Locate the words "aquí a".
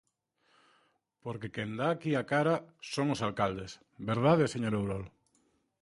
1.91-2.23